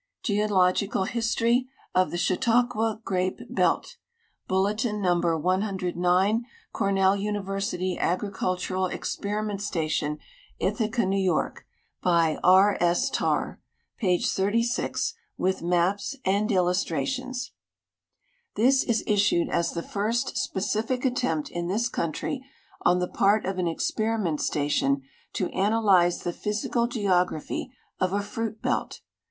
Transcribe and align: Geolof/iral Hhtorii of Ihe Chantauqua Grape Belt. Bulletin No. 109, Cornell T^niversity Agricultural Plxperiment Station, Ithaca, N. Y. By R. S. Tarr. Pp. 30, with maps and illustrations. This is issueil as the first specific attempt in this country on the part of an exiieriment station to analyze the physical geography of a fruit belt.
Geolof/iral 0.23 1.05
Hhtorii 1.09 1.67
of 1.93 2.07
Ihe 2.11 2.17
Chantauqua 2.17 3.03
Grape 3.03 3.41
Belt. 3.51 3.97
Bulletin 4.47 4.99
No. 4.99 5.19
109, 5.37 6.43
Cornell 6.73 7.15
T^niversity 7.15 7.99
Agricultural 7.99 8.89
Plxperiment 8.89 9.61
Station, 9.61 10.17
Ithaca, 10.57 11.03
N. 11.03 11.11
Y. 11.11 11.49
By 12.01 12.39
R. 12.43 12.79
S. 12.79 13.11
Tarr. 13.11 13.61
Pp. 14.01 14.25
30, 14.35 15.03
with 15.37 15.61
maps 15.61 16.15
and 16.25 16.51
illustrations. 16.51 17.51
This 18.55 18.83
is 18.83 19.03
issueil 19.03 19.51
as 19.51 19.73
the 19.73 19.83
first 19.83 20.35
specific 20.35 21.05
attempt 21.05 21.49
in 21.51 21.67
this 21.67 21.87
country 21.87 22.43
on 22.81 22.97
the 22.97 23.07
part 23.07 23.45
of 23.45 23.59
an 23.59 23.67
exiieriment 23.67 24.39
station 24.39 25.03
to 25.33 25.51
analyze 25.51 26.23
the 26.23 26.33
physical 26.33 26.87
geography 26.87 27.71
of 27.99 28.13
a 28.13 28.23
fruit 28.23 28.63
belt. 28.63 29.01